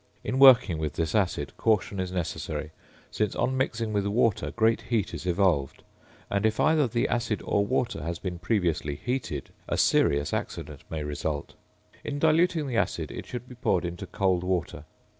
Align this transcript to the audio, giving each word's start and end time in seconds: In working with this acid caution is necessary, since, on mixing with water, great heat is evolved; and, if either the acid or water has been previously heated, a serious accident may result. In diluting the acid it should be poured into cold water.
In 0.23 0.39
working 0.39 0.79
with 0.79 0.93
this 0.93 1.13
acid 1.13 1.55
caution 1.57 1.99
is 1.99 2.11
necessary, 2.11 2.71
since, 3.11 3.35
on 3.35 3.55
mixing 3.55 3.93
with 3.93 4.07
water, 4.07 4.49
great 4.49 4.81
heat 4.89 5.13
is 5.13 5.27
evolved; 5.27 5.83
and, 6.27 6.43
if 6.43 6.59
either 6.59 6.87
the 6.87 7.07
acid 7.07 7.39
or 7.45 7.63
water 7.63 8.01
has 8.01 8.17
been 8.17 8.39
previously 8.39 8.95
heated, 8.95 9.51
a 9.67 9.77
serious 9.77 10.33
accident 10.33 10.81
may 10.89 11.03
result. 11.03 11.53
In 12.03 12.17
diluting 12.17 12.65
the 12.65 12.77
acid 12.77 13.11
it 13.11 13.27
should 13.27 13.47
be 13.47 13.53
poured 13.53 13.85
into 13.85 14.07
cold 14.07 14.43
water. 14.43 14.85